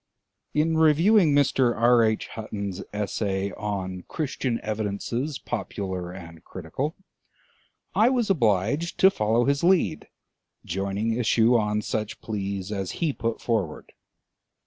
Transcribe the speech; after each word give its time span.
In 0.55 0.77
reviewing 0.79 1.31
Mr. 1.35 1.77
R. 1.79 2.03
H. 2.03 2.29
Hutton's 2.29 2.81
Essay 2.91 3.51
on 3.51 4.03
"Christian 4.07 4.59
Evidences, 4.61 5.37
Popular 5.37 6.11
and 6.11 6.43
Critical," 6.43 6.95
I 7.93 8.09
was 8.09 8.27
obliged 8.27 8.97
to 8.97 9.11
follow 9.11 9.45
his 9.45 9.63
lead, 9.63 10.07
joining 10.65 11.13
issue 11.13 11.55
on 11.55 11.83
such 11.83 12.19
pleas 12.19 12.71
as 12.71 12.93
he 12.93 13.13
put 13.13 13.39
forward. 13.41 13.91